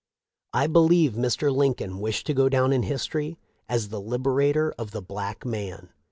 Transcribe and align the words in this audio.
I 0.51 0.65
believe 0.65 1.11
Mr. 1.13 1.55
Lincoln 1.55 1.99
wished 1.99 2.25
to 2.25 2.33
go 2.33 2.49
down 2.49 2.73
in 2.73 2.81
history 2.81 3.37
as 3.69 3.89
the 3.89 4.01
liberator 4.01 4.73
of 4.75 4.89
the 4.89 5.01
black 5.03 5.45
man. 5.45 5.89